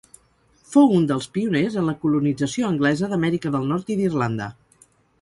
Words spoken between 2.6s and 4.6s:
anglesa d'Amèrica del Nord i d'Irlanda.